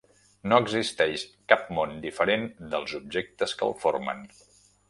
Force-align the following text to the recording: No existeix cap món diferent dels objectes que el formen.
No 0.51 0.57
existeix 0.63 1.25
cap 1.53 1.69
món 1.79 1.93
diferent 2.07 2.49
dels 2.75 2.97
objectes 3.03 3.57
que 3.61 3.69
el 3.71 3.81
formen. 3.87 4.29